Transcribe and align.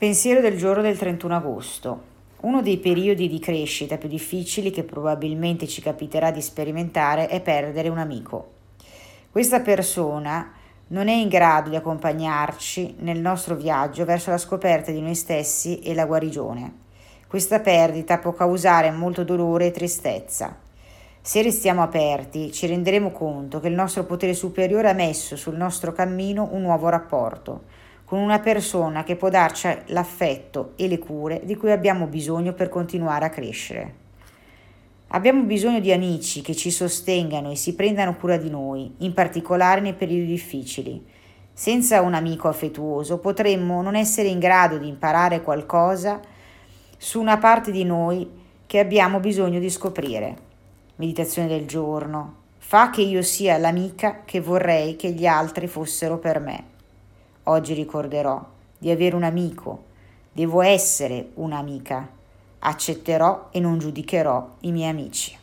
Pensiero 0.00 0.40
del 0.40 0.56
giorno 0.56 0.80
del 0.80 0.96
31 0.96 1.36
agosto. 1.36 2.02
Uno 2.40 2.62
dei 2.62 2.78
periodi 2.78 3.28
di 3.28 3.38
crescita 3.38 3.98
più 3.98 4.08
difficili 4.08 4.70
che 4.70 4.82
probabilmente 4.82 5.66
ci 5.66 5.82
capiterà 5.82 6.30
di 6.30 6.40
sperimentare 6.40 7.28
è 7.28 7.42
perdere 7.42 7.90
un 7.90 7.98
amico. 7.98 8.52
Questa 9.30 9.60
persona 9.60 10.52
non 10.86 11.08
è 11.08 11.12
in 11.12 11.28
grado 11.28 11.68
di 11.68 11.76
accompagnarci 11.76 12.94
nel 13.00 13.20
nostro 13.20 13.56
viaggio 13.56 14.06
verso 14.06 14.30
la 14.30 14.38
scoperta 14.38 14.90
di 14.90 15.02
noi 15.02 15.14
stessi 15.14 15.80
e 15.80 15.92
la 15.92 16.06
guarigione. 16.06 16.72
Questa 17.26 17.60
perdita 17.60 18.16
può 18.16 18.32
causare 18.32 18.90
molto 18.92 19.22
dolore 19.22 19.66
e 19.66 19.70
tristezza. 19.70 20.56
Se 21.20 21.42
restiamo 21.42 21.82
aperti, 21.82 22.50
ci 22.52 22.66
renderemo 22.66 23.10
conto 23.10 23.60
che 23.60 23.68
il 23.68 23.74
nostro 23.74 24.04
potere 24.04 24.32
superiore 24.32 24.88
ha 24.88 24.94
messo 24.94 25.36
sul 25.36 25.56
nostro 25.56 25.92
cammino 25.92 26.48
un 26.52 26.62
nuovo 26.62 26.88
rapporto 26.88 27.88
con 28.10 28.18
una 28.18 28.40
persona 28.40 29.04
che 29.04 29.14
può 29.14 29.28
darci 29.28 29.68
l'affetto 29.86 30.72
e 30.74 30.88
le 30.88 30.98
cure 30.98 31.42
di 31.44 31.54
cui 31.54 31.70
abbiamo 31.70 32.08
bisogno 32.08 32.54
per 32.54 32.68
continuare 32.68 33.24
a 33.24 33.28
crescere. 33.28 33.94
Abbiamo 35.10 35.44
bisogno 35.44 35.78
di 35.78 35.92
amici 35.92 36.40
che 36.40 36.56
ci 36.56 36.72
sostengano 36.72 37.52
e 37.52 37.54
si 37.54 37.76
prendano 37.76 38.16
cura 38.16 38.36
di 38.36 38.50
noi, 38.50 38.92
in 38.98 39.14
particolare 39.14 39.80
nei 39.80 39.94
periodi 39.94 40.26
difficili. 40.26 41.06
Senza 41.52 42.00
un 42.00 42.14
amico 42.14 42.48
affettuoso 42.48 43.18
potremmo 43.18 43.80
non 43.80 43.94
essere 43.94 44.26
in 44.26 44.40
grado 44.40 44.76
di 44.76 44.88
imparare 44.88 45.40
qualcosa 45.40 46.20
su 46.98 47.20
una 47.20 47.38
parte 47.38 47.70
di 47.70 47.84
noi 47.84 48.28
che 48.66 48.80
abbiamo 48.80 49.20
bisogno 49.20 49.60
di 49.60 49.70
scoprire. 49.70 50.36
Meditazione 50.96 51.46
del 51.46 51.64
giorno. 51.64 52.38
Fa 52.58 52.90
che 52.90 53.02
io 53.02 53.22
sia 53.22 53.56
l'amica 53.56 54.22
che 54.24 54.40
vorrei 54.40 54.96
che 54.96 55.12
gli 55.12 55.26
altri 55.26 55.68
fossero 55.68 56.18
per 56.18 56.40
me. 56.40 56.70
Oggi 57.44 57.74
ricorderò 57.74 58.44
di 58.78 58.90
avere 58.90 59.16
un 59.16 59.24
amico, 59.24 59.84
devo 60.32 60.60
essere 60.62 61.30
un'amica. 61.34 62.08
Accetterò 62.60 63.48
e 63.50 63.60
non 63.60 63.78
giudicherò 63.78 64.56
i 64.60 64.72
miei 64.72 64.90
amici. 64.90 65.39